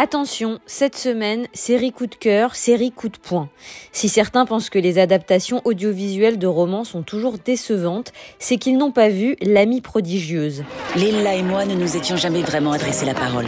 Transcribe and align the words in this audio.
Attention, 0.00 0.60
cette 0.64 0.96
semaine, 0.96 1.48
série 1.52 1.90
coup 1.90 2.06
de 2.06 2.14
cœur, 2.14 2.54
série 2.54 2.92
coup 2.92 3.08
de 3.08 3.18
poing. 3.18 3.48
Si 3.90 4.08
certains 4.08 4.46
pensent 4.46 4.70
que 4.70 4.78
les 4.78 4.96
adaptations 5.00 5.60
audiovisuelles 5.64 6.38
de 6.38 6.46
romans 6.46 6.84
sont 6.84 7.02
toujours 7.02 7.34
décevantes, 7.44 8.12
c'est 8.38 8.58
qu'ils 8.58 8.78
n'ont 8.78 8.92
pas 8.92 9.08
vu 9.08 9.34
L'amie 9.42 9.80
prodigieuse. 9.80 10.62
Lilla 10.94 11.34
et 11.34 11.42
moi 11.42 11.64
ne 11.64 11.74
nous 11.74 11.96
étions 11.96 12.16
jamais 12.16 12.42
vraiment 12.42 12.70
adressé 12.70 13.06
la 13.06 13.14
parole. 13.14 13.46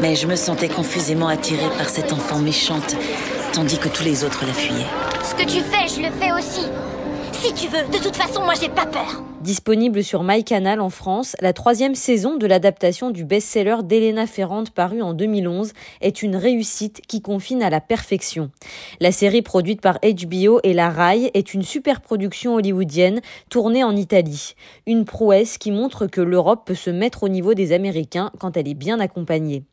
Mais 0.00 0.16
je 0.16 0.26
me 0.26 0.34
sentais 0.34 0.70
confusément 0.70 1.28
attirée 1.28 1.68
par 1.76 1.90
cette 1.90 2.14
enfant 2.14 2.38
méchante, 2.38 2.96
tandis 3.52 3.76
que 3.76 3.88
tous 3.88 4.02
les 4.02 4.24
autres 4.24 4.46
la 4.46 4.54
fuyaient. 4.54 4.86
Ce 5.22 5.34
que 5.34 5.42
tu 5.42 5.60
fais, 5.60 5.88
je 5.88 6.08
le 6.08 6.12
fais 6.18 6.32
aussi. 6.32 6.68
Si 7.32 7.52
tu 7.52 7.68
veux, 7.68 7.86
de 7.92 8.02
toute 8.02 8.16
façon, 8.16 8.42
moi 8.42 8.54
j'ai 8.58 8.70
pas 8.70 8.86
peur. 8.86 9.22
Disponible 9.42 10.04
sur 10.04 10.22
MyCanal 10.22 10.80
en 10.80 10.88
France, 10.88 11.34
la 11.40 11.52
troisième 11.52 11.96
saison 11.96 12.36
de 12.36 12.46
l'adaptation 12.46 13.10
du 13.10 13.24
best-seller 13.24 13.78
d'Elena 13.82 14.28
Ferrand 14.28 14.62
paru 14.72 15.02
en 15.02 15.14
2011 15.14 15.72
est 16.00 16.22
une 16.22 16.36
réussite 16.36 17.00
qui 17.08 17.22
confine 17.22 17.60
à 17.60 17.68
la 17.68 17.80
perfection. 17.80 18.52
La 19.00 19.10
série 19.10 19.42
produite 19.42 19.80
par 19.80 19.98
HBO 19.98 20.60
et 20.62 20.72
la 20.74 20.90
RAI 20.90 21.32
est 21.34 21.54
une 21.54 21.64
super 21.64 22.02
production 22.02 22.54
hollywoodienne 22.54 23.20
tournée 23.50 23.82
en 23.82 23.96
Italie. 23.96 24.54
Une 24.86 25.04
prouesse 25.04 25.58
qui 25.58 25.72
montre 25.72 26.06
que 26.06 26.20
l'Europe 26.20 26.62
peut 26.64 26.76
se 26.76 26.90
mettre 26.90 27.24
au 27.24 27.28
niveau 27.28 27.54
des 27.54 27.72
Américains 27.72 28.30
quand 28.38 28.56
elle 28.56 28.68
est 28.68 28.74
bien 28.74 29.00
accompagnée. 29.00 29.64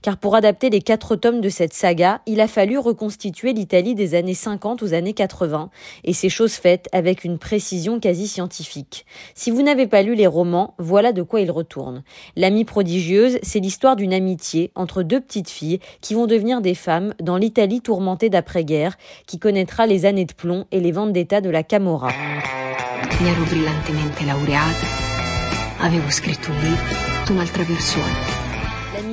Car 0.00 0.16
pour 0.16 0.36
adapter 0.36 0.70
les 0.70 0.80
quatre 0.80 1.16
tomes 1.16 1.42
de 1.42 1.50
cette 1.50 1.74
saga, 1.74 2.22
il 2.24 2.40
a 2.40 2.48
fallu 2.48 2.78
reconstituer 2.78 3.52
l'Italie 3.52 3.94
des 3.94 4.14
années 4.14 4.32
50 4.32 4.82
aux 4.82 4.94
années 4.94 5.12
80, 5.12 5.68
et 6.04 6.14
c'est 6.14 6.30
chose 6.30 6.54
faite 6.54 6.88
avec 6.92 7.24
une 7.24 7.38
précision 7.38 8.00
quasi 8.00 8.26
scientifique. 8.26 9.04
Si 9.34 9.50
vous 9.50 9.62
n'avez 9.62 9.86
pas 9.86 10.02
lu 10.02 10.14
les 10.14 10.26
romans, 10.26 10.74
voilà 10.78 11.12
de 11.12 11.22
quoi 11.22 11.40
il 11.40 11.50
retourne. 11.50 12.02
L'amie 12.36 12.64
prodigieuse, 12.64 13.38
c'est 13.42 13.60
l'histoire 13.60 13.96
d'une 13.96 14.12
amitié 14.12 14.70
entre 14.74 15.02
deux 15.02 15.20
petites 15.20 15.50
filles 15.50 15.80
qui 16.00 16.14
vont 16.14 16.26
devenir 16.26 16.60
des 16.60 16.74
femmes 16.74 17.14
dans 17.20 17.36
l'Italie 17.36 17.80
tourmentée 17.80 18.30
d'après-guerre, 18.30 18.96
qui 19.26 19.38
connaîtra 19.38 19.86
les 19.86 20.06
années 20.06 20.24
de 20.24 20.32
plomb 20.32 20.66
et 20.72 20.80
les 20.80 20.92
ventes 20.92 21.12
d'État 21.12 21.40
de 21.40 21.50
la 21.50 21.62
Camorra. 21.62 22.10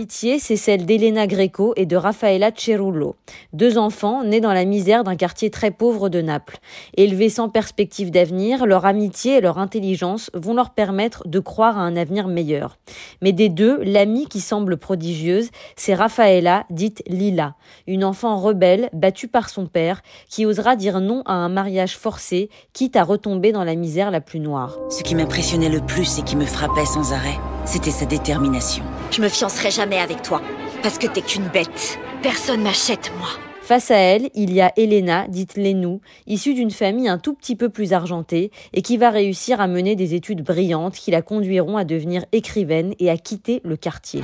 C'est 0.10 0.56
celle 0.56 0.86
d'Elena 0.86 1.28
Greco 1.28 1.74
et 1.76 1.86
de 1.86 1.96
Raffaella 1.96 2.52
Cerullo, 2.56 3.16
deux 3.54 3.78
enfants 3.78 4.24
nés 4.24 4.42
dans 4.42 4.54
la 4.54 4.66
misère 4.66 5.04
d'un 5.04 5.16
quartier 5.16 5.50
très 5.50 5.72
pauvre 5.72 6.10
de 6.10 6.22
Naples. 6.22 6.58
Élevés 6.98 7.30
sans 7.30 7.50
perspective 7.50 8.12
d'avenir, 8.12 8.66
leur 8.66 8.86
amitié 8.86 9.38
et 9.38 9.42
leur 9.42 9.58
intelligence 9.58 10.30
vont 10.34 10.54
leur 10.54 10.72
permettre 10.72 11.28
de 11.28 11.40
croire 11.40 11.78
à 11.78 11.82
un 11.82 11.96
avenir 11.96 12.28
meilleur. 12.28 12.78
Mais 13.22 13.32
des 13.32 13.50
deux, 13.50 13.82
l'amie 13.84 14.28
qui 14.28 14.42
semble 14.42 14.78
prodigieuse, 14.78 15.50
c'est 15.76 15.96
Raffaella, 15.96 16.66
dite 16.70 17.04
Lila, 17.08 17.56
une 17.88 18.04
enfant 18.04 18.38
rebelle 18.38 18.90
battue 18.94 19.28
par 19.28 19.50
son 19.50 19.66
père, 19.66 20.02
qui 20.30 20.46
osera 20.46 20.76
dire 20.76 21.02
non 21.02 21.24
à 21.26 21.34
un 21.34 21.50
mariage 21.50 21.98
forcé, 21.98 22.50
quitte 22.74 22.96
à 22.96 23.04
retomber 23.04 23.52
dans 23.52 23.64
la 23.64 23.76
misère 23.76 24.12
la 24.12 24.22
plus 24.22 24.40
noire. 24.40 24.78
Ce 24.90 25.04
qui 25.04 25.16
m'impressionnait 25.16 25.70
le 25.70 25.82
plus 25.82 26.20
et 26.20 26.24
qui 26.24 26.36
me 26.36 26.46
frappait 26.46 26.86
sans 26.86 27.14
arrêt, 27.14 27.40
c'était 27.66 27.92
sa 27.92 28.06
détermination. 28.06 28.84
Je 29.12 29.22
me 29.22 29.30
fiancerai 29.30 29.72
jamais 29.72 30.00
avec 30.00 30.22
toi, 30.22 30.42
parce 30.84 30.98
que 30.98 31.08
t'es 31.08 31.22
qu'une 31.22 31.48
bête. 31.48 32.00
Personne 32.22 32.62
m'achète, 32.62 33.12
moi. 33.18 33.30
Face 33.62 33.90
à 33.90 33.96
elle, 33.96 34.30
il 34.36 34.54
y 34.54 34.62
a 34.62 34.72
Elena, 34.78 35.26
dite 35.28 35.58
Lenou, 35.58 36.00
issue 36.28 36.54
d'une 36.54 36.70
famille 36.70 37.08
un 37.08 37.18
tout 37.18 37.34
petit 37.34 37.56
peu 37.56 37.70
plus 37.70 37.94
argentée 37.94 38.52
et 38.74 38.84
qui 38.84 38.98
va 38.98 39.10
réussir 39.10 39.60
à 39.60 39.66
mener 39.66 39.96
des 39.96 40.14
études 40.14 40.44
brillantes 40.44 40.94
qui 40.94 41.10
la 41.10 41.24
conduiront 41.24 41.76
à 41.76 41.84
devenir 41.84 42.26
écrivaine 42.32 42.94
et 43.00 43.10
à 43.10 43.18
quitter 43.18 43.62
le 43.64 43.76
quartier. 43.76 44.22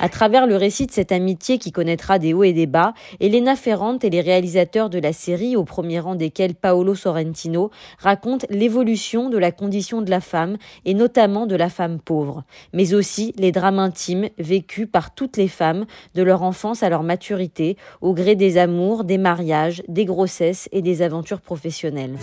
À 0.00 0.08
travers 0.08 0.46
le 0.46 0.56
récit 0.56 0.86
de 0.86 0.90
cette 0.92 1.12
amitié 1.12 1.58
qui 1.58 1.72
connaîtra 1.72 2.18
des 2.18 2.32
hauts 2.32 2.42
et 2.42 2.52
des 2.52 2.66
bas, 2.66 2.94
Elena 3.20 3.56
Ferrand 3.56 3.98
et 3.98 4.10
les 4.10 4.20
réalisateurs 4.20 4.90
de 4.90 4.98
la 4.98 5.12
série, 5.12 5.56
au 5.56 5.64
premier 5.64 6.00
rang 6.00 6.14
desquels 6.14 6.54
Paolo 6.54 6.94
Sorrentino, 6.94 7.70
racontent 7.98 8.46
l'évolution 8.50 9.28
de 9.28 9.38
la 9.38 9.52
condition 9.52 10.02
de 10.02 10.10
la 10.10 10.20
femme 10.20 10.56
et 10.84 10.94
notamment 10.94 11.46
de 11.46 11.56
la 11.56 11.68
femme 11.68 11.98
pauvre, 11.98 12.44
mais 12.72 12.94
aussi 12.94 13.32
les 13.36 13.52
drames 13.52 13.78
intimes 13.78 14.28
vécus 14.38 14.88
par 14.90 15.14
toutes 15.14 15.36
les 15.36 15.48
femmes 15.48 15.86
de 16.14 16.22
leur 16.22 16.42
enfance 16.42 16.82
à 16.82 16.88
leur 16.88 17.02
maturité, 17.02 17.76
au 18.00 18.14
gré 18.14 18.34
des 18.34 18.58
amours, 18.58 19.04
des 19.04 19.18
mariages, 19.18 19.82
des 19.88 20.04
grossesses 20.04 20.68
et 20.72 20.82
des 20.82 21.02
aventures 21.02 21.40
professionnelles. 21.40 22.16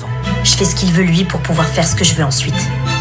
Je 0.44 0.56
fais 0.56 0.66
ce 0.66 0.76
qu'il 0.76 0.92
veut 0.92 1.04
lui 1.04 1.24
pour 1.24 1.42
pouvoir 1.42 1.68
faire 1.68 1.88
ce 1.88 1.96
que 1.96 2.04
je 2.04 2.16
veux 2.16 2.24
ensuite. 2.24 2.56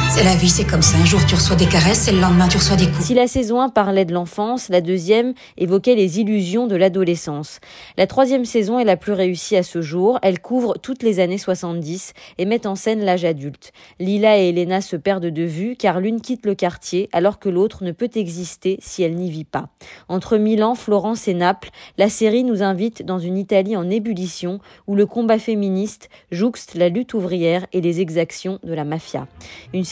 C'est 0.08 0.24
la 0.24 0.34
vie, 0.34 0.48
c'est 0.48 0.64
comme 0.64 0.82
ça. 0.82 0.96
Un 0.96 1.04
jour 1.04 1.20
tu 1.26 1.34
reçois 1.34 1.56
des 1.56 1.66
caresses 1.66 2.08
et 2.08 2.12
le 2.12 2.20
lendemain 2.20 2.48
tu 2.48 2.56
reçois 2.56 2.76
des 2.76 2.86
coups. 2.86 3.04
Si 3.04 3.14
la 3.14 3.26
saison 3.26 3.60
1 3.60 3.68
parlait 3.68 4.04
de 4.04 4.14
l'enfance, 4.14 4.68
la 4.68 4.80
deuxième 4.80 5.34
évoquait 5.58 5.94
les 5.94 6.20
illusions 6.20 6.66
de 6.66 6.76
l'adolescence. 6.76 7.60
La 7.98 8.06
troisième 8.06 8.44
saison 8.44 8.78
est 8.78 8.84
la 8.84 8.96
plus 8.96 9.12
réussie 9.12 9.56
à 9.56 9.62
ce 9.62 9.82
jour. 9.82 10.18
Elle 10.22 10.40
couvre 10.40 10.78
toutes 10.80 11.02
les 11.02 11.20
années 11.20 11.38
70 11.38 12.14
et 12.38 12.44
met 12.46 12.66
en 12.66 12.76
scène 12.76 13.04
l'âge 13.04 13.24
adulte. 13.24 13.72
Lila 13.98 14.38
et 14.38 14.48
Elena 14.48 14.80
se 14.80 14.96
perdent 14.96 15.26
de 15.26 15.42
vue 15.42 15.76
car 15.76 16.00
l'une 16.00 16.20
quitte 16.20 16.46
le 16.46 16.54
quartier 16.54 17.10
alors 17.12 17.38
que 17.38 17.48
l'autre 17.48 17.84
ne 17.84 17.92
peut 17.92 18.10
exister 18.14 18.78
si 18.80 19.02
elle 19.02 19.16
n'y 19.16 19.30
vit 19.30 19.44
pas. 19.44 19.68
Entre 20.08 20.38
Milan, 20.38 20.74
Florence 20.74 21.28
et 21.28 21.34
Naples, 21.34 21.70
la 21.98 22.08
série 22.08 22.44
nous 22.44 22.62
invite 22.62 23.04
dans 23.04 23.18
une 23.18 23.36
Italie 23.36 23.76
en 23.76 23.90
ébullition 23.90 24.60
où 24.86 24.94
le 24.94 25.04
combat 25.04 25.38
féministe 25.38 26.08
jouxte 26.30 26.74
la 26.74 26.88
lutte 26.88 27.12
ouvrière 27.12 27.66
et 27.72 27.80
les 27.80 28.00
exactions 28.00 28.60
de 28.62 28.72
la 28.72 28.84
mafia. 28.84 29.26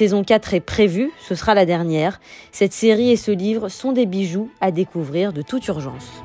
Saison 0.05 0.23
4 0.23 0.53
est 0.53 0.61
prévue, 0.61 1.11
ce 1.19 1.35
sera 1.35 1.55
la 1.55 1.65
dernière. 1.65 2.21
Cette 2.53 2.75
série 2.75 3.11
et 3.11 3.17
ce 3.17 3.31
livre 3.31 3.71
sont 3.71 3.93
des 3.93 4.05
bijoux 4.05 4.51
à 4.61 4.71
découvrir 4.71 5.33
de 5.33 5.41
toute 5.41 5.67
urgence. 5.69 6.23